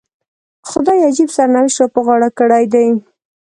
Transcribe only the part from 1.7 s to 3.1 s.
را په غاړه کړی دی.